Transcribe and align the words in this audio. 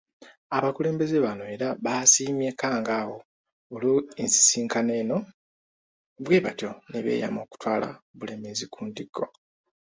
Abakulembeze 0.57 1.17
bano 1.25 1.43
era 1.55 1.67
baasiimye 1.83 2.49
Kkangaawo 2.53 3.17
olw'ensisinkano 3.73 4.91
eno 5.01 5.17
bwebatyo 6.23 6.71
ne 6.89 6.99
beeyama 7.05 7.39
okutwala 7.45 7.87
Bulemeezi 8.17 8.65
ku 8.73 8.79
ntikko. 8.87 9.25